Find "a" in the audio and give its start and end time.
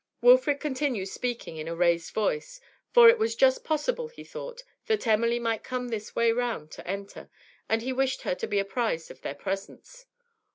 1.67-1.75